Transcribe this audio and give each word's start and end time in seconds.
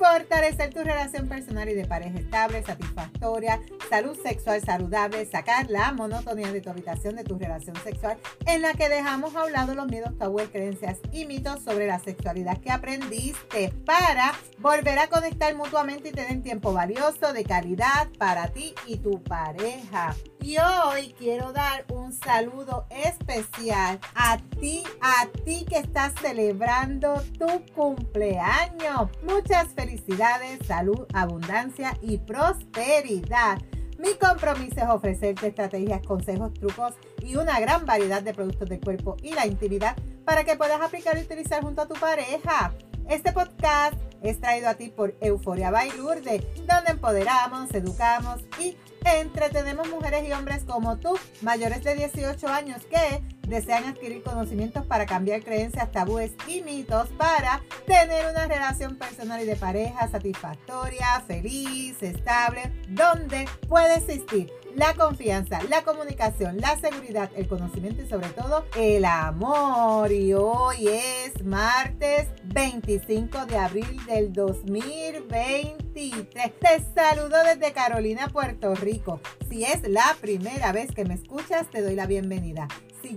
fortalecer 0.00 0.72
tu 0.72 0.82
relación 0.82 1.28
personal 1.28 1.68
y 1.68 1.74
de 1.74 1.84
pareja 1.84 2.18
estable, 2.18 2.62
satisfactoria, 2.62 3.60
salud 3.90 4.16
sexual 4.22 4.62
saludable, 4.64 5.26
sacar 5.26 5.68
la 5.68 5.92
monotonía 5.92 6.50
de 6.50 6.62
tu 6.62 6.70
habitación 6.70 7.16
de 7.16 7.24
tu 7.24 7.38
relación 7.38 7.76
sexual 7.84 8.16
en 8.46 8.62
la 8.62 8.72
que 8.72 8.88
dejamos 8.88 9.36
a 9.36 9.44
un 9.44 9.52
lado 9.52 9.74
los 9.74 9.86
miedos, 9.86 10.16
tabúes, 10.16 10.48
creencias 10.48 10.98
y 11.12 11.26
mitos 11.26 11.62
sobre 11.62 11.86
la 11.86 11.98
sexualidad 11.98 12.58
que 12.58 12.70
aprendiste, 12.70 13.74
para 13.84 14.32
volver 14.58 14.98
a 14.98 15.08
conectar 15.08 15.54
mutuamente 15.54 16.08
y 16.08 16.12
tener 16.12 16.42
tiempo 16.42 16.72
valioso 16.72 17.34
de 17.34 17.44
calidad 17.44 18.08
para 18.18 18.48
ti 18.48 18.74
y 18.86 18.96
tu 18.96 19.22
pareja. 19.22 20.14
Y 20.42 20.56
hoy 20.58 21.14
quiero 21.18 21.52
dar 21.52 21.84
un 21.92 22.12
saludo 22.12 22.86
especial 22.90 24.00
a 24.14 24.38
ti, 24.58 24.82
a 25.00 25.26
ti 25.44 25.66
que 25.68 25.78
estás 25.78 26.14
celebrando 26.20 27.22
tu 27.38 27.64
cumpleaños. 27.74 29.10
Muchas 29.22 29.68
felicidades, 29.74 30.66
salud, 30.66 31.06
abundancia 31.12 31.96
y 32.00 32.18
prosperidad. 32.18 33.58
Mi 33.98 34.14
compromiso 34.14 34.80
es 34.80 34.88
ofrecerte 34.88 35.48
estrategias, 35.48 36.00
consejos, 36.06 36.54
trucos 36.54 36.94
y 37.22 37.36
una 37.36 37.60
gran 37.60 37.84
variedad 37.84 38.22
de 38.22 38.32
productos 38.32 38.68
del 38.68 38.80
cuerpo 38.80 39.16
y 39.22 39.34
la 39.34 39.46
intimidad 39.46 39.94
para 40.24 40.44
que 40.44 40.56
puedas 40.56 40.80
aplicar 40.80 41.18
y 41.18 41.22
utilizar 41.22 41.62
junto 41.62 41.82
a 41.82 41.86
tu 41.86 41.94
pareja. 41.94 42.72
Este 43.10 43.32
podcast 43.32 43.94
es 44.22 44.40
traído 44.40 44.68
a 44.68 44.74
ti 44.74 44.88
por 44.88 45.14
Euforia 45.20 45.70
Bailurde, 45.70 46.46
donde 46.66 46.90
empoderamos, 46.90 47.72
educamos 47.74 48.40
y 48.58 48.76
entretenemos 49.04 49.88
mujeres 49.88 50.28
y 50.28 50.32
hombres 50.32 50.64
como 50.64 50.98
tú, 50.98 51.18
mayores 51.42 51.82
de 51.84 51.94
18 51.94 52.48
años, 52.48 52.82
que 52.86 53.22
desean 53.50 53.84
adquirir 53.84 54.22
conocimientos 54.22 54.86
para 54.86 55.04
cambiar 55.04 55.42
creencias, 55.42 55.92
tabúes 55.92 56.32
y 56.46 56.62
mitos 56.62 57.08
para 57.18 57.60
tener 57.86 58.30
una 58.30 58.46
relación 58.46 58.96
personal 58.96 59.42
y 59.42 59.44
de 59.44 59.56
pareja 59.56 60.08
satisfactoria, 60.08 61.22
feliz, 61.26 62.02
estable, 62.02 62.72
donde 62.88 63.46
puede 63.68 63.96
existir 63.96 64.50
la 64.74 64.94
confianza, 64.94 65.60
la 65.68 65.82
comunicación, 65.82 66.56
la 66.58 66.78
seguridad, 66.78 67.30
el 67.34 67.48
conocimiento 67.48 68.02
y 68.02 68.08
sobre 68.08 68.28
todo 68.28 68.64
el 68.76 69.04
amor. 69.04 70.12
Y 70.12 70.32
hoy 70.34 70.86
es 70.88 71.44
martes 71.44 72.28
25 72.44 73.46
de 73.46 73.58
abril 73.58 74.00
del 74.06 74.32
2023. 74.32 76.30
Te 76.32 76.84
saludo 76.94 77.42
desde 77.44 77.72
Carolina, 77.72 78.28
Puerto 78.28 78.76
Rico. 78.76 79.20
Si 79.48 79.64
es 79.64 79.82
la 79.88 80.16
primera 80.20 80.70
vez 80.72 80.92
que 80.92 81.04
me 81.04 81.14
escuchas, 81.14 81.68
te 81.70 81.82
doy 81.82 81.96
la 81.96 82.06
bienvenida. 82.06 82.68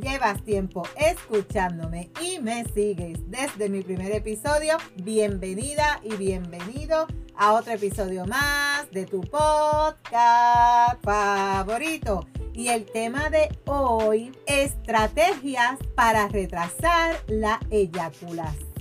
Llevas 0.02 0.44
tiempo 0.44 0.88
escuchándome 0.98 2.10
y 2.20 2.40
me 2.40 2.66
sigues 2.66 3.20
desde 3.30 3.70
mi 3.70 3.84
primer 3.84 4.12
episodio, 4.12 4.78
bienvenida 4.96 6.00
y 6.04 6.16
bienvenido 6.16 7.06
a 7.36 7.54
otro 7.54 7.74
episodio 7.74 8.26
más 8.26 8.90
de 8.92 9.06
tu 9.06 9.22
podcast 9.22 11.04
favorito. 11.04 12.26
Y 12.54 12.70
el 12.70 12.86
tema 12.86 13.30
de 13.30 13.50
hoy, 13.66 14.32
estrategias 14.48 15.78
para 15.96 16.28
retrasar 16.28 17.16
la 17.28 17.60
eyaculación. 17.70 18.73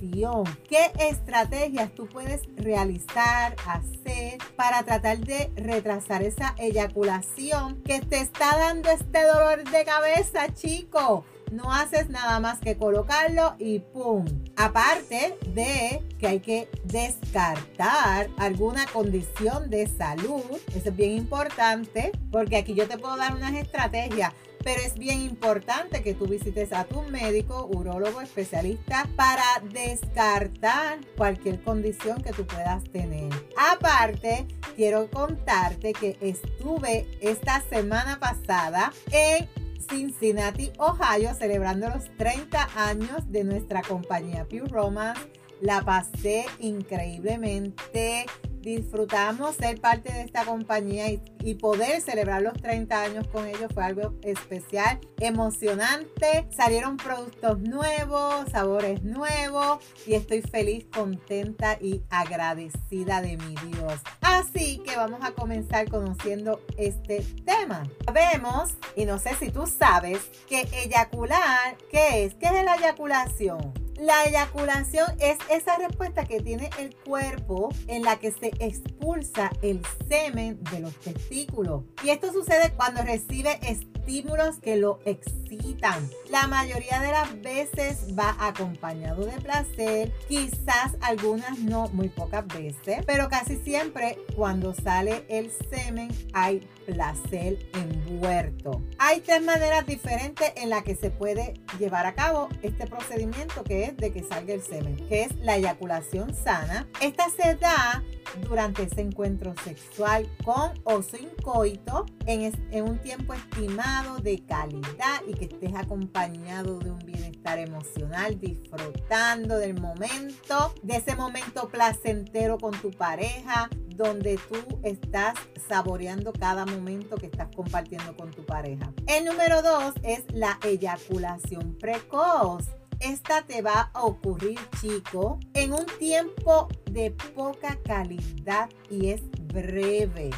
¿Qué 0.67 0.91
estrategias 0.99 1.93
tú 1.95 2.07
puedes 2.07 2.41
realizar, 2.57 3.55
hacer 3.65 4.37
para 4.57 4.83
tratar 4.83 5.19
de 5.19 5.49
retrasar 5.55 6.23
esa 6.23 6.55
eyaculación 6.57 7.81
que 7.83 8.01
te 8.01 8.19
está 8.19 8.57
dando 8.57 8.89
este 8.89 9.23
dolor 9.23 9.63
de 9.63 9.85
cabeza, 9.85 10.53
chico? 10.53 11.23
no 11.53 11.71
haces 11.71 12.09
nada 12.09 12.39
más 12.39 12.59
que 12.59 12.77
colocarlo 12.77 13.53
y 13.59 13.79
¡pum! 13.79 14.25
Aparte 14.55 15.37
de 15.53 16.01
que 16.17 16.27
hay 16.27 16.39
que 16.39 16.67
descartar 16.83 18.29
alguna 18.37 18.87
condición 18.87 19.69
de 19.69 19.87
salud, 19.87 20.43
eso 20.75 20.89
es 20.89 20.95
bien 20.95 21.11
importante, 21.11 22.11
porque 22.31 22.57
aquí 22.57 22.73
yo 22.73 22.87
te 22.87 22.97
puedo 22.97 23.15
dar 23.17 23.35
unas 23.35 23.53
estrategias 23.53 24.33
pero 24.63 24.81
es 24.81 24.95
bien 24.95 25.21
importante 25.21 26.01
que 26.01 26.13
tú 26.13 26.25
visites 26.25 26.71
a 26.73 26.85
tu 26.85 27.01
médico, 27.03 27.67
urólogo, 27.71 28.21
especialista 28.21 29.07
para 29.15 29.43
descartar 29.71 30.99
cualquier 31.17 31.61
condición 31.61 32.21
que 32.21 32.31
tú 32.31 32.45
puedas 32.45 32.83
tener. 32.85 33.29
Aparte, 33.57 34.47
quiero 34.75 35.09
contarte 35.09 35.93
que 35.93 36.17
estuve 36.21 37.05
esta 37.21 37.61
semana 37.69 38.19
pasada 38.19 38.91
en 39.11 39.47
Cincinnati, 39.89 40.71
Ohio, 40.77 41.33
celebrando 41.33 41.89
los 41.89 42.05
30 42.17 42.69
años 42.75 43.31
de 43.31 43.43
nuestra 43.43 43.81
compañía 43.81 44.45
Pure 44.45 44.67
Romance. 44.69 45.21
La 45.61 45.81
pasé 45.81 46.45
increíblemente 46.59 48.25
disfrutamos 48.63 49.55
ser 49.55 49.79
parte 49.79 50.11
de 50.11 50.21
esta 50.21 50.45
compañía 50.45 51.09
y, 51.09 51.21
poder 51.55 52.01
celebrar 52.01 52.41
los 52.41 52.53
30 52.53 53.01
años 53.01 53.27
con 53.27 53.45
ellos 53.47 53.71
fue 53.73 53.83
algo 53.83 54.15
especial, 54.23 54.99
emocionante. 55.19 56.47
Salieron 56.49 56.97
productos 56.97 57.59
nuevos, 57.59 58.49
sabores 58.51 59.03
nuevos 59.03 59.79
y 60.07 60.15
estoy 60.15 60.41
feliz, 60.41 60.85
contenta 60.91 61.77
y 61.79 62.01
agradecida 62.09 63.21
de 63.21 63.37
mi 63.37 63.55
Dios. 63.71 64.01
Así 64.21 64.79
que 64.79 64.95
vamos 64.95 65.19
a 65.23 65.31
comenzar 65.31 65.89
conociendo 65.89 66.61
este 66.77 67.21
tema. 67.45 67.83
Sabemos, 68.05 68.75
y 68.95 69.05
no 69.05 69.19
sé 69.19 69.35
si 69.35 69.51
tú 69.51 69.67
sabes, 69.67 70.19
que 70.47 70.67
eyacular, 70.83 71.77
¿qué 71.91 72.25
es? 72.25 72.35
¿Qué 72.35 72.47
es 72.47 72.65
la 72.65 72.75
eyaculación? 72.75 73.82
La 74.03 74.25
eyaculación 74.25 75.15
es 75.21 75.37
esa 75.49 75.77
respuesta 75.77 76.25
que 76.25 76.41
tiene 76.41 76.69
el 76.77 76.93
cuerpo 76.93 77.69
en 77.87 78.03
la 78.03 78.19
que 78.19 78.33
se 78.33 78.47
expulsa 78.59 79.49
el 79.61 79.81
semen 80.09 80.61
de 80.71 80.81
los 80.81 80.93
testículos. 80.99 81.83
Y 82.03 82.09
esto 82.09 82.33
sucede 82.33 82.73
cuando 82.75 83.01
recibe 83.01 83.57
estímulos 84.05 84.57
que 84.57 84.75
lo 84.75 84.99
excitan. 85.05 86.09
La 86.29 86.47
mayoría 86.47 86.99
de 86.99 87.11
las 87.11 87.41
veces 87.41 88.17
va 88.17 88.35
acompañado 88.39 89.25
de 89.25 89.39
placer, 89.39 90.11
quizás 90.27 90.97
algunas 90.99 91.59
no, 91.59 91.87
muy 91.89 92.09
pocas 92.09 92.45
veces, 92.47 93.03
pero 93.05 93.29
casi 93.29 93.57
siempre 93.57 94.17
cuando 94.35 94.73
sale 94.73 95.25
el 95.29 95.51
semen 95.69 96.09
hay 96.33 96.67
placer 96.85 97.59
envuelto. 97.73 98.81
Hay 98.97 99.21
tres 99.21 99.41
maneras 99.41 99.85
diferentes 99.85 100.51
en 100.57 100.69
las 100.69 100.83
que 100.83 100.95
se 100.95 101.09
puede 101.09 101.53
llevar 101.79 102.05
a 102.05 102.13
cabo 102.13 102.49
este 102.61 102.87
procedimiento 102.87 103.63
que 103.63 103.85
es 103.85 103.97
de 103.97 104.11
que 104.11 104.23
salga 104.23 104.53
el 104.53 104.61
semen, 104.61 104.97
que 105.07 105.23
es 105.23 105.35
la 105.37 105.55
eyaculación 105.55 106.35
sana. 106.35 106.87
Esta 106.99 107.29
se 107.29 107.55
da 107.55 108.03
durante 108.41 108.83
ese 108.83 109.01
encuentro 109.01 109.53
sexual 109.63 110.27
con 110.43 110.71
o 110.83 111.01
sin 111.01 111.29
coito 111.41 112.05
en, 112.25 112.51
en 112.71 112.83
un 112.83 112.97
tiempo 112.99 113.33
estimado 113.33 114.19
de 114.19 114.43
calidad 114.45 115.21
y 115.27 115.33
que 115.33 115.45
estés 115.45 115.75
acompañado 115.75 116.79
de 116.79 116.91
un 116.91 116.99
bienestar 116.99 117.59
emocional, 117.59 118.39
disfrutando 118.39 119.57
del 119.57 119.79
momento, 119.79 120.73
de 120.81 120.97
ese 120.97 121.15
momento 121.15 121.69
placentero 121.69 122.57
con 122.57 122.71
tu 122.79 122.91
pareja, 122.91 123.69
donde 123.95 124.39
tú 124.49 124.79
estás 124.83 125.35
saboreando 125.67 126.33
cada 126.33 126.65
momento 126.65 127.15
que 127.15 127.27
estás 127.27 127.49
compartiendo 127.55 128.15
con 128.15 128.31
tu 128.31 128.45
pareja. 128.45 128.91
El 129.07 129.25
número 129.25 129.61
dos 129.61 129.93
es 130.03 130.23
la 130.31 130.59
eyaculación 130.63 131.77
precoz. 131.79 132.65
Esta 133.03 133.41
te 133.41 133.61
va 133.61 133.91
a 133.93 134.05
ocurrir, 134.05 134.57
chico, 134.79 135.37
en 135.53 135.73
un 135.73 135.85
tiempo 135.99 136.69
de 136.89 137.11
poca 137.11 137.77
calidad 137.83 138.69
y 138.89 139.09
es 139.09 139.21
breve. 139.53 140.29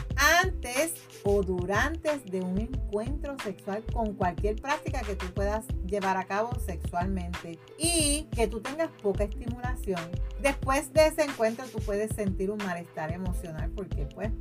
Antes 0.41 0.95
o 1.23 1.43
durante 1.43 2.17
de 2.21 2.41
un 2.41 2.57
encuentro 2.57 3.37
sexual 3.43 3.83
con 3.93 4.13
cualquier 4.13 4.55
práctica 4.55 5.01
que 5.01 5.15
tú 5.15 5.27
puedas 5.35 5.63
llevar 5.85 6.17
a 6.17 6.25
cabo 6.25 6.57
sexualmente 6.59 7.59
y 7.77 8.23
que 8.35 8.47
tú 8.47 8.61
tengas 8.61 8.89
poca 8.99 9.25
estimulación. 9.25 10.01
Después 10.41 10.91
de 10.91 11.05
ese 11.05 11.23
encuentro 11.23 11.65
tú 11.67 11.77
puedes 11.85 12.15
sentir 12.15 12.49
un 12.49 12.57
malestar 12.57 13.11
emocional 13.11 13.69
porque 13.75 14.07
pues 14.15 14.31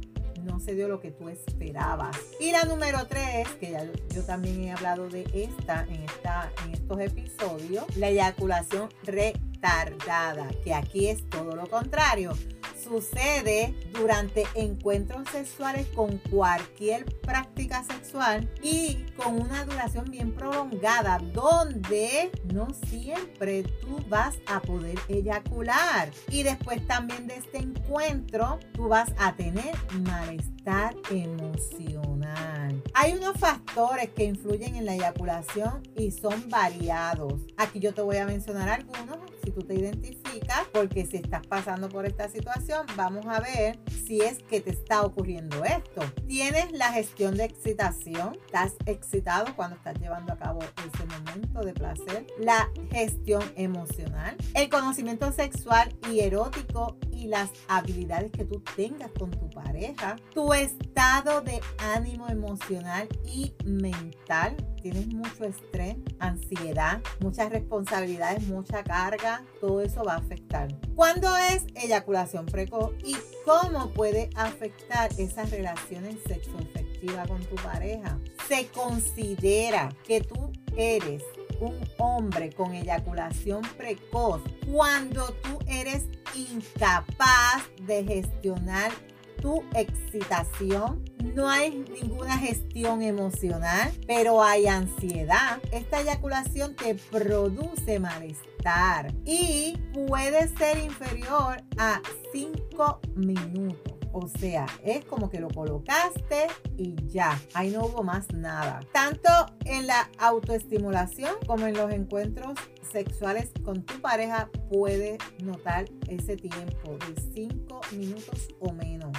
no 0.45 0.61
se 0.61 0.75
dio 0.75 0.89
lo 0.89 1.01
que 1.01 1.11
tú 1.11 1.29
esperabas. 1.29 2.17
Y 2.41 2.53
la 2.53 2.65
número 2.65 3.07
tres, 3.07 3.49
que 3.61 3.73
ya 3.73 3.85
yo, 4.15 4.25
también 4.25 4.65
he 4.65 4.73
hablado 4.73 5.09
de 5.09 5.23
esta 5.35 5.85
en, 5.89 6.03
esta 6.05 6.53
en 6.65 6.75
estos 6.75 7.01
episodios, 7.01 7.85
la 7.97 8.09
eyaculación 8.09 8.89
retardada, 9.03 10.49
que 10.63 10.75
aquí 10.75 11.09
es 11.09 11.29
todo 11.29 11.57
lo 11.57 11.67
contrario 11.67 12.35
sucede 12.85 13.75
durante 13.93 14.45
encuentros 14.55 15.29
sexuales 15.31 15.87
con 15.95 16.19
cualquier 16.31 17.05
práctica 17.23 17.83
sexual 17.85 18.49
y 18.63 19.05
con 19.17 19.41
una 19.41 19.65
duración 19.65 20.11
bien 20.11 20.33
prolongada 20.33 21.19
donde 21.33 22.31
no 22.53 22.69
siempre 22.89 23.63
tú 23.63 23.99
vas 24.09 24.37
a 24.47 24.61
poder 24.61 24.99
eyacular. 25.09 26.11
Y 26.29 26.43
después 26.43 26.87
también 26.87 27.27
de 27.27 27.37
este 27.37 27.59
encuentro 27.59 28.59
tú 28.73 28.89
vas 28.89 29.13
a 29.19 29.35
tener 29.35 29.75
malestar 30.03 30.95
emocional. 31.11 32.83
Hay 32.95 33.13
unos 33.13 33.39
factores 33.39 34.11
que 34.11 34.25
influyen 34.25 34.77
en 34.77 34.87
la 34.87 34.95
eyaculación 34.95 35.83
y 35.97 36.11
son 36.11 36.49
variados. 36.49 37.43
Aquí 37.57 37.81
yo 37.81 37.95
te 37.95 38.03
voy 38.03 38.17
a 38.17 38.27
mencionar 38.27 38.69
algunos 38.69 39.19
si 39.45 39.51
tú 39.51 39.63
te 39.63 39.75
identificas, 39.75 40.67
porque 40.73 41.07
si 41.07 41.19
estás 41.19 41.47
pasando 41.47 41.89
por 41.89 42.07
esta 42.07 42.29
situación, 42.29 42.87
vamos 42.97 43.27
a 43.27 43.41
ver 43.41 43.79
si 43.89 44.21
es 44.21 44.43
que 44.43 44.61
te 44.61 44.71
está 44.71 45.03
ocurriendo 45.03 45.65
esto. 45.65 46.03
Tienes 46.27 46.73
la 46.73 46.93
gestión 46.93 47.37
de 47.37 47.45
excitación, 47.45 48.37
estás 48.47 48.75
excitado 48.87 49.55
cuando 49.55 49.77
estás 49.77 49.99
llevando 50.01 50.33
a 50.33 50.37
cabo 50.37 50.61
ese 50.63 51.07
momento 51.07 51.61
de 51.61 51.73
placer, 51.73 52.27
la 52.39 52.69
gestión 52.91 53.43
emocional, 53.57 54.37
el 54.55 54.69
conocimiento 54.69 55.33
sexual 55.33 55.95
y 56.11 56.21
erótico 56.21 56.97
y 57.11 57.29
las 57.29 57.51
habilidades 57.69 58.33
que 58.33 58.45
tú 58.45 58.63
tengas 58.77 59.11
con 59.19 59.31
tu 59.31 59.49
pareja, 59.51 60.17
tu 60.33 60.53
estado 60.53 61.41
de 61.41 61.61
ánimo 61.79 62.29
emocional 62.29 63.09
y 63.25 63.55
mental, 63.65 64.57
tienes 64.85 65.07
mucho 65.15 65.45
estrés, 65.45 65.97
ansiedad, 66.19 67.01
muchas 67.21 67.49
responsabilidades, 67.49 68.47
mucha 68.49 68.85
carga, 68.85 69.43
todo 69.59 69.81
eso 69.81 70.05
va 70.05 70.13
a 70.13 70.19
afectar. 70.19 70.69
¿Cuándo 70.95 71.35
es 71.39 71.65
eyaculación 71.75 72.45
precoz 72.45 72.93
y 73.03 73.17
cómo 73.47 73.95
puede 73.95 74.29
afectar 74.37 75.11
esas 75.17 75.51
relaciones 75.51 76.17
sexoafectivas 76.27 77.27
con 77.27 77.43
tu 77.47 77.55
pareja? 77.55 78.19
Se 78.47 78.67
considera 78.67 79.89
que 80.07 80.21
tú 80.21 80.53
eres 80.77 81.23
un 81.61 81.81
hombre 81.97 82.51
con 82.53 82.75
eyaculación 82.75 83.63
precoz 83.79 84.43
cuando 84.71 85.33
tú 85.45 85.61
eres 85.67 86.09
incapaz 86.35 87.63
de 87.87 88.05
gestionar 88.05 88.93
tu 89.41 89.63
excitación, 89.75 91.05
no 91.35 91.49
hay 91.49 91.85
ninguna 92.03 92.39
gestión 92.39 93.03
emocional, 93.03 93.93
pero 94.07 94.43
hay 94.43 94.67
ansiedad. 94.67 95.61
Esta 95.73 96.01
eyaculación 96.01 96.77
te 96.77 96.95
produce 96.95 97.99
malestar 97.99 99.13
y 99.25 99.79
puede 99.93 100.49
ser 100.57 100.79
inferior 100.79 101.63
a 101.77 102.01
5 102.33 103.01
minutos. 103.17 103.95
O 104.17 104.29
sea, 104.29 104.67
es 104.85 105.05
como 105.05 105.29
que 105.29 105.41
lo 105.41 105.49
colocaste 105.49 106.47
y 106.77 106.95
ya. 107.09 107.37
Ahí 107.53 107.71
no 107.73 107.87
hubo 107.87 108.05
más 108.05 108.33
nada. 108.33 108.79
Tanto 108.93 109.29
en 109.65 109.89
la 109.89 110.09
autoestimulación 110.19 111.35
como 111.49 111.67
en 111.67 111.75
los 111.77 111.93
encuentros 111.93 112.55
sexuales 112.93 113.51
con 113.65 113.83
tu 113.83 114.01
pareja 114.01 114.49
puede 114.71 115.19
notar 115.43 115.87
ese 116.09 116.37
tiempo 116.37 116.97
de 117.09 117.21
5 117.35 117.81
minutos 117.97 118.49
o 118.61 118.73
menos. 118.73 119.11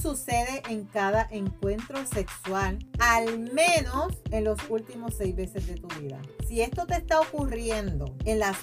Sucede 0.00 0.62
en 0.68 0.84
cada 0.86 1.28
encuentro 1.30 2.04
sexual, 2.06 2.78
al 2.98 3.38
menos 3.52 4.12
en 4.30 4.44
los 4.44 4.58
últimos 4.68 5.14
seis 5.16 5.36
veces 5.36 5.66
de 5.66 5.74
tu 5.74 5.88
vida. 6.00 6.20
Si 6.48 6.60
esto 6.60 6.86
te 6.86 6.94
está 6.94 7.20
ocurriendo 7.20 8.16
en, 8.24 8.38
las, 8.38 8.56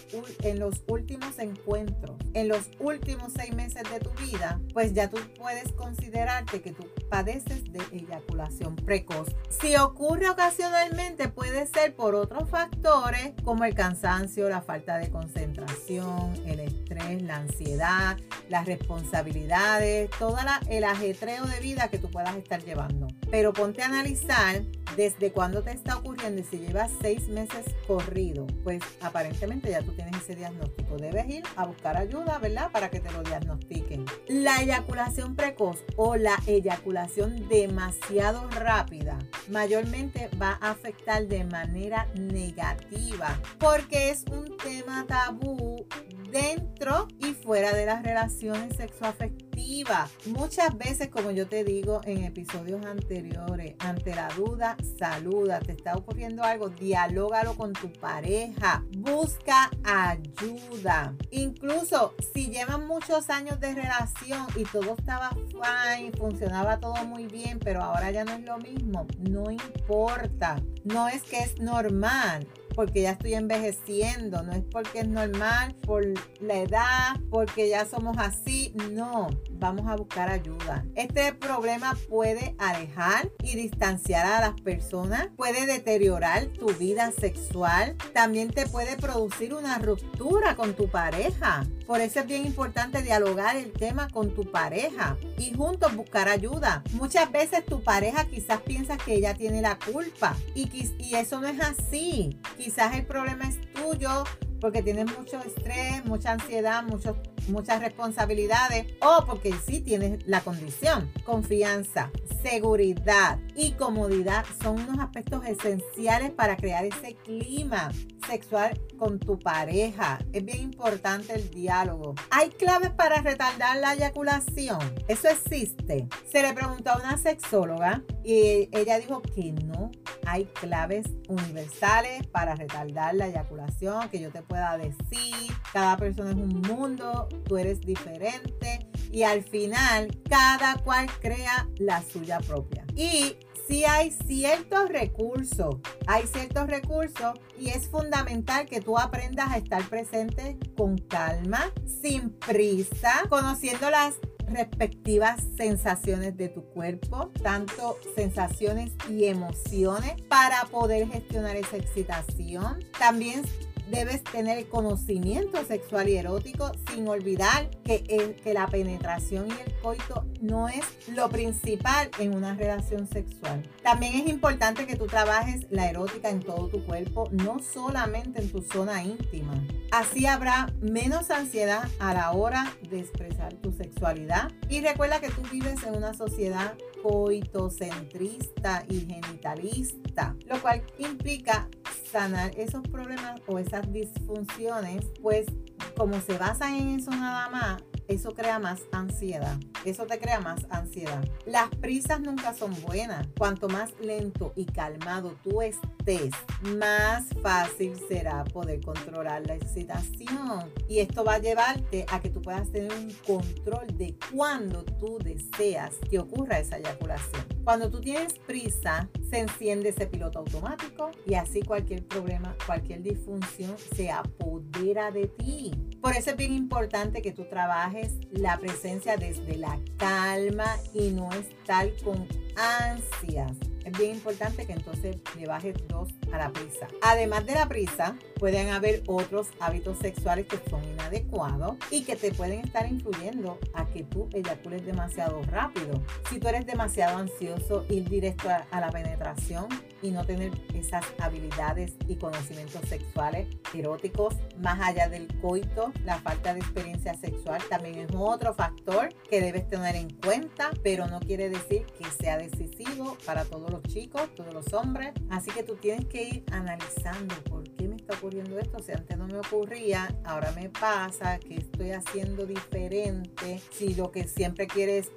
en 0.44 0.60
los 0.60 0.84
últimos 0.88 1.38
encuentros, 1.38 2.18
en 2.34 2.48
los 2.48 2.70
últimos 2.80 3.34
seis 3.36 3.54
meses 3.54 3.84
de 3.92 4.00
tu 4.00 4.10
vida, 4.22 4.60
pues 4.74 4.94
ya 4.94 5.10
tú 5.10 5.18
puedes 5.38 5.72
considerarte 5.74 6.62
que 6.62 6.72
tú 6.72 6.86
padeces 7.10 7.72
de 7.72 7.82
eyaculación 7.92 8.76
precoz. 8.76 9.28
Si 9.50 9.76
ocurre 9.76 10.30
ocasionalmente, 10.30 11.28
puede 11.28 11.68
ser 11.68 11.96
por 11.96 12.16
otros 12.16 12.50
factores 12.50 13.34
como 13.44 13.66
el 13.66 13.74
cansancio, 13.74 14.48
la 14.50 14.62
falta 14.62 14.98
de 14.98 15.10
concentración, 15.10 16.34
el 16.46 16.60
estrés, 16.60 17.22
la 17.24 17.38
ansiedad, 17.38 18.18
las 18.48 18.66
responsabilidades, 18.66 20.10
todo 20.18 20.38
el 20.70 20.84
ajetreo 20.84 21.46
de 21.46 21.60
vida 21.60 21.90
que 21.90 21.98
tú 21.98 22.10
puedas 22.10 22.36
estar 22.36 22.64
llevando. 22.64 23.08
Pero 23.30 23.54
ponte 23.54 23.82
a 23.82 23.88
analizar 23.88 24.64
desde 24.96 25.32
cuándo 25.32 25.64
te 25.64 25.72
está 25.72 25.98
ocurriendo 25.98 26.42
y 26.42 26.44
si 26.44 26.60
llevas 26.60 26.92
seis 27.02 27.28
meses 27.28 27.66
corrido, 27.88 28.48
pues 28.64 28.82
aparentemente 29.02 29.70
ya 29.70 29.82
tú 29.82 29.92
tienes 29.94 30.16
ese 30.22 30.36
diagnóstico. 30.36 30.98
Debes 30.98 31.28
ir 31.30 31.44
a 31.56 31.66
buscar 31.66 31.98
ayuda, 31.98 32.38
¿verdad? 32.40 32.72
Para 32.72 32.90
que 32.90 33.00
te 33.00 33.12
lo 33.12 33.24
diagnostiquen. 33.24 34.06
La 34.28 34.62
eyaculación 34.62 35.36
precoz 35.36 35.84
o 35.96 36.16
la 36.16 36.38
eyaculación 36.46 36.99
demasiado 37.48 38.50
rápida 38.50 39.18
mayormente 39.48 40.30
va 40.42 40.58
a 40.62 40.72
afectar 40.72 41.28
de 41.28 41.44
manera 41.46 42.08
negativa 42.16 43.40
porque 43.58 44.10
es 44.10 44.26
un 44.32 44.58
tema 44.58 45.06
tabú 45.08 45.86
dentro 46.32 47.08
y 47.20 47.34
fuera 47.34 47.74
de 47.74 47.86
las 47.86 48.04
relaciones 48.04 48.76
sexoafectivas. 48.78 50.12
Muchas 50.26 50.78
veces, 50.78 51.10
como 51.10 51.32
yo 51.32 51.48
te 51.48 51.64
digo 51.64 52.02
en 52.06 52.24
episodios 52.24 52.86
anteriores, 52.86 53.76
ante 53.80 54.16
la 54.16 54.30
duda, 54.30 54.78
saluda. 54.98 55.60
Te 55.60 55.74
está 55.74 55.96
ocurriendo 55.96 56.44
algo, 56.44 56.70
dialógalo 56.70 57.56
con 57.56 57.74
tu 57.74 57.92
pareja. 57.94 58.84
Busca 58.98 59.70
ayuda. 59.84 61.16
Incluso 61.32 62.16
si 62.34 62.50
llevan 62.50 62.88
muchos 62.88 63.30
años 63.30 63.60
de 63.60 63.76
relación 63.76 64.48
y 64.56 64.64
todo 64.64 64.96
estaba 64.98 65.30
fine, 65.30 66.12
funcionaba 66.18 66.80
todo 66.80 67.06
muy 67.06 67.28
bien, 67.28 67.60
pero 67.60 67.84
ahora 67.84 68.12
ya 68.12 68.24
no 68.24 68.32
es 68.32 68.42
lo 68.42 68.58
mismo, 68.58 69.06
no 69.20 69.52
importa. 69.52 70.62
No 70.84 71.08
es 71.08 71.24
que 71.24 71.40
es 71.40 71.60
normal 71.60 72.48
porque 72.80 73.02
ya 73.02 73.12
estoy 73.12 73.34
envejeciendo, 73.34 74.42
no 74.42 74.54
es 74.54 74.64
porque 74.72 75.00
es 75.00 75.08
normal, 75.10 75.76
por 75.86 76.02
la 76.40 76.60
edad, 76.62 77.20
porque 77.30 77.68
ya 77.68 77.84
somos 77.84 78.18
así, 78.18 78.74
no, 78.94 79.28
vamos 79.60 79.88
a 79.88 79.96
buscar 79.96 80.30
ayuda. 80.30 80.86
Este 80.96 81.34
problema 81.34 81.96
puede 82.10 82.56
alejar 82.58 83.30
y 83.44 83.56
distanciar 83.56 84.26
a 84.26 84.42
las 84.42 84.62
personas, 84.62 85.28
puede 85.36 85.66
deteriorar 85.66 86.48
tu 86.48 86.68
vida 86.74 87.12
sexual, 87.12 87.96
también 88.14 88.50
te 88.52 88.68
puede 88.68 88.96
producir 88.98 89.54
una 89.54 89.78
ruptura 89.78 90.56
con 90.56 90.74
tu 90.74 90.90
pareja. 90.90 91.66
Por 91.86 92.02
eso 92.02 92.20
es 92.20 92.28
bien 92.28 92.46
importante 92.46 93.02
dialogar 93.02 93.58
el 93.58 93.72
tema 93.72 94.10
con 94.10 94.34
tu 94.34 94.50
pareja 94.50 95.18
y 95.38 95.54
juntos 95.54 95.96
buscar 95.96 96.30
ayuda. 96.30 96.84
Muchas 96.94 97.32
veces 97.32 97.66
tu 97.66 97.84
pareja 97.84 98.26
quizás 98.26 98.62
piensa 98.62 98.98
que 98.98 99.16
ella 99.16 99.34
tiene 99.34 99.62
la 99.62 99.78
culpa 99.78 100.36
y, 100.56 100.70
y 101.00 101.16
eso 101.16 101.42
no 101.42 101.48
es 101.48 101.60
así. 101.60 102.38
Quizás 102.58 102.96
el 102.96 103.06
problema 103.06 103.48
es 103.48 103.60
tuyo 103.74 104.24
porque 104.60 104.84
tienes 104.84 105.06
mucho 105.18 105.40
estrés, 105.40 106.04
mucha 106.06 106.32
ansiedad, 106.34 106.84
muchos 106.84 107.18
muchas 107.50 107.82
responsabilidades 107.82 108.94
o 109.02 109.26
porque 109.26 109.54
sí 109.66 109.82
tienes 109.82 110.26
la 110.28 110.42
condición. 110.42 111.12
Confianza, 111.26 112.12
seguridad 112.42 113.40
y 113.56 113.72
comodidad 113.72 114.46
son 114.62 114.80
unos 114.80 115.00
aspectos 115.00 115.46
esenciales 115.46 116.32
para 116.32 116.56
crear 116.58 116.86
ese 116.86 117.16
clima 117.16 117.92
sexual 118.28 118.80
con 118.98 119.20
tu 119.20 119.40
pareja. 119.40 120.20
Es 120.34 120.46
bien 120.46 120.62
importante 120.62 121.34
el 121.34 121.50
diálogo. 121.50 122.16
¿Hay 122.30 122.50
claves 122.50 122.92
para 122.92 123.22
retardar 123.22 123.78
la 123.78 123.94
eyaculación? 123.94 124.80
Eso 125.08 125.28
existe. 125.30 126.08
Se 126.30 126.42
le 126.42 126.54
preguntó 126.54 126.92
a 126.92 126.98
una 126.98 127.18
sexóloga 127.18 128.04
y 128.24 128.70
ella 128.72 129.00
dijo 129.00 129.22
que 129.22 129.52
no 129.52 129.92
hay 130.30 130.46
claves 130.46 131.08
universales 131.28 132.28
para 132.28 132.56
retardar 132.56 133.16
la 133.16 133.28
eyaculación 133.28 134.10
que 134.10 134.20
yo 134.20 134.32
te 134.32 134.44
pueda 134.44 134.78
decir. 134.78 135.36
Cada 135.74 135.98
persona 135.98 136.32
es 136.32 136.38
un 136.38 136.62
mundo, 136.62 137.28
tú 137.46 137.58
eres 137.58 137.82
diferente 137.82 138.88
y 139.12 139.24
al 139.24 139.44
final 139.44 140.16
cada 140.30 140.76
cual 140.78 141.08
crea 141.20 141.68
la 141.78 142.04
suya 142.04 142.40
propia. 142.40 142.86
Y 142.96 143.38
si 143.68 143.86
hay 143.86 144.12
ciertos 144.12 144.90
recursos, 144.90 145.78
hay 146.08 146.26
ciertos 146.26 146.68
recursos 146.68 147.40
y 147.60 147.70
es 147.70 147.88
fundamental 147.88 148.66
que 148.66 148.82
tú 148.82 148.98
aprendas 148.98 149.52
a 149.52 149.58
estar 149.58 149.84
presente 149.90 150.58
con 150.76 150.98
calma, 150.98 151.72
sin 152.02 152.32
prisa, 152.32 153.12
conociendo 153.30 153.90
las 153.92 154.16
respectivas 154.52 155.42
sensaciones 155.58 156.38
de 156.38 156.50
tu 156.50 156.64
cuerpo, 156.64 157.32
tanto 157.42 157.98
sensaciones 158.16 158.92
y 159.10 159.26
emociones 159.26 160.22
para 160.28 160.66
poder 160.66 161.08
gestionar 161.08 161.56
esa 161.56 161.78
excitación. 161.78 162.84
También 162.98 163.44
Debes 163.90 164.24
tener 164.24 164.68
conocimiento 164.68 165.66
sexual 165.66 166.10
y 166.10 166.18
erótico 166.18 166.72
sin 166.94 167.08
olvidar 167.08 167.70
que, 167.84 168.36
la 168.54 168.68
penetración 168.68 169.48
y 169.48 169.52
el 169.52 169.74
coito 169.82 170.26
no 170.42 170.70
es 170.70 170.84
lo 171.08 171.30
principal 171.30 172.10
en 172.20 172.36
una 172.36 172.56
relación 172.56 173.08
sexual. 173.08 173.68
También 173.84 174.16
es 174.16 174.28
importante 174.28 174.86
que 174.86 174.96
tú 174.96 175.08
trabajes 175.08 175.66
la 175.70 175.90
erótica 175.90 176.30
en 176.30 176.40
todo 176.40 176.68
tu 176.68 176.84
cuerpo, 176.86 177.30
no 177.32 177.60
solamente 177.60 178.42
en 178.42 178.52
tu 178.52 178.62
zona 178.62 179.04
íntima. 179.04 179.54
Así 179.92 180.28
habrá 180.28 180.72
menos 180.82 181.32
ansiedad 181.32 181.88
a 182.00 182.14
la 182.14 182.32
hora 182.32 182.76
de 182.90 183.00
expresar 183.00 183.54
tu 183.56 183.72
sexualidad. 183.72 184.52
Y 184.70 184.82
recuerda 184.82 185.20
que 185.20 185.30
tú 185.30 185.42
vives 185.52 185.84
en 185.84 185.96
una 185.96 186.14
sociedad 186.14 186.74
coitocentrista 187.02 188.86
y 188.90 189.02
genitalista, 189.02 190.36
lo 190.48 190.62
cual 190.62 190.84
implica 190.98 191.68
sanar 192.12 192.52
esos 192.58 192.82
problemas 192.84 193.40
o 193.48 193.60
esas 193.60 193.92
disfunciones, 193.92 195.06
pues 195.22 195.48
como 195.96 196.20
se 196.22 196.38
basan 196.38 196.76
en 196.76 197.00
eso 197.00 197.12
nada 197.12 197.50
más, 197.50 197.84
eso 198.10 198.34
crea 198.34 198.58
más 198.58 198.82
ansiedad. 198.92 199.58
Eso 199.86 200.06
te 200.06 200.20
crea 200.20 200.40
más 200.40 200.66
ansiedad. 200.72 201.24
Las 201.46 201.70
prisas 201.76 202.20
nunca 202.20 202.54
son 202.56 202.76
buenas. 202.82 203.28
Cuanto 203.38 203.70
más 203.70 203.94
lento 204.02 204.52
y 204.56 204.66
calmado 204.66 205.36
tú 205.44 205.62
estés, 205.62 206.34
más 206.78 207.26
fácil 207.44 207.94
será 208.08 208.44
poder 208.46 208.82
controlar 208.82 209.46
la 209.46 209.54
excitación. 209.54 210.74
Y 210.90 211.00
esto 211.00 211.24
va 211.24 211.36
a 211.36 211.40
llevarte 211.40 212.06
a 212.10 212.20
que 212.20 212.32
tú 212.32 212.42
puedas 212.42 212.72
tener 212.72 212.92
un 212.92 213.14
control 213.26 213.96
de 213.96 214.18
cuándo 214.34 214.84
tú 214.84 215.20
deseas 215.24 215.94
que 216.10 216.18
ocurra 216.18 216.58
esa 216.58 216.78
eyaculación. 216.78 217.59
Cuando 217.70 217.92
tú 217.92 218.02
tienes 218.02 218.34
prisa, 218.40 219.08
se 219.30 219.42
enciende 219.42 219.90
ese 219.90 220.08
piloto 220.08 220.40
automático 220.40 221.12
y 221.28 221.36
así 221.36 221.62
cualquier 221.62 222.04
problema, 222.04 222.56
cualquier 222.66 223.04
disfunción 223.04 223.76
se 223.96 224.10
apodera 224.10 225.12
de 225.12 225.28
ti. 225.28 225.76
Por 226.02 226.16
eso 226.16 226.32
es 226.32 226.36
bien 226.36 226.52
importante 226.52 227.22
que 227.22 227.32
tú 227.32 227.46
trabajes 227.48 228.18
la 228.32 228.58
presencia 228.58 229.18
desde 229.18 229.56
la 229.56 229.78
calma 229.98 230.66
y 230.96 231.12
no 231.12 231.32
estar 231.32 231.92
con 232.04 232.28
ansias 232.56 233.56
es 233.90 233.98
bien 233.98 234.16
importante 234.16 234.66
que 234.66 234.74
entonces 234.74 235.18
le 235.38 235.46
bajes 235.48 235.76
dos 235.88 236.10
a 236.32 236.38
la 236.38 236.52
prisa. 236.52 236.88
Además 237.02 237.46
de 237.46 237.54
la 237.54 237.68
prisa, 237.68 238.16
pueden 238.36 238.70
haber 238.70 239.04
otros 239.08 239.48
hábitos 239.60 239.98
sexuales 240.00 240.46
que 240.46 240.60
son 240.70 240.84
inadecuados 240.84 241.78
y 241.90 242.04
que 242.04 242.16
te 242.16 242.32
pueden 242.32 242.62
estar 242.62 242.88
influyendo 242.88 243.60
a 243.74 243.86
que 243.88 244.04
tú 244.04 244.30
eyacules 244.34 244.86
demasiado 244.86 245.42
rápido. 245.44 246.04
Si 246.30 246.40
tú 246.40 246.48
eres 246.48 246.66
demasiado 246.66 247.18
ansioso, 247.18 247.86
ir 247.90 248.08
directo 248.10 248.50
a, 248.50 248.68
a 248.72 248.80
la 248.80 248.92
penetración 248.92 249.68
y 250.02 250.12
no 250.12 250.26
tener 250.26 250.52
esas 250.74 251.06
habilidades 251.20 251.94
y 252.08 252.16
conocimientos 252.16 252.88
sexuales 252.88 253.48
eróticos 253.74 254.36
más 254.60 254.80
allá 254.80 255.10
del 255.10 255.28
coito, 255.40 255.92
la 256.04 256.20
falta 256.20 256.54
de 256.54 256.60
experiencia 256.60 257.14
sexual 257.14 257.62
también 257.70 258.00
es 258.00 258.10
otro 258.14 258.54
factor 258.54 259.10
que 259.30 259.42
debes 259.42 259.68
tener 259.68 259.96
en 259.96 260.10
cuenta, 260.10 260.72
pero 260.84 261.08
no 261.08 261.20
quiere 261.20 261.50
decir 261.50 261.86
que 261.98 262.06
sea 262.06 262.38
decisivo 262.38 263.18
para 263.26 263.46
todos 263.46 263.72
los 263.72 263.84
chicos, 263.84 264.34
todos 264.36 264.54
los 264.54 264.74
hombres. 264.74 265.14
Así 265.30 265.52
que 265.52 265.64
tú 265.64 265.76
tienes 265.76 266.06
que 266.06 266.24
ir 266.24 266.44
analizando 266.52 267.36
por 267.46 267.64
qué 267.76 267.88
me 267.88 267.96
está 267.96 268.16
ocurriendo 268.16 268.60
esto. 268.60 268.80
Si 268.80 268.92
antes 268.92 269.18
no 269.18 269.28
me 269.28 269.38
ocurría, 269.38 270.16
ahora 270.26 270.52
me 270.52 270.70
pasa, 270.70 271.40
que 271.40 271.56
estoy 271.56 271.92
haciendo 271.92 272.46
diferente. 272.46 273.62
Si 273.72 273.94
lo 273.96 274.12
que 274.12 274.28
siempre 274.28 274.68
quieres 274.68 275.12